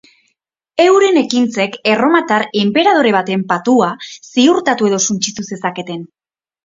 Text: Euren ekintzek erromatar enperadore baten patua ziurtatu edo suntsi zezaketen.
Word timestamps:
Euren 0.85 1.19
ekintzek 1.21 1.77
erromatar 1.91 2.47
enperadore 2.63 3.13
baten 3.17 3.45
patua 3.53 3.91
ziurtatu 4.33 4.89
edo 4.93 5.01
suntsi 5.11 5.35
zezaketen. 5.53 6.03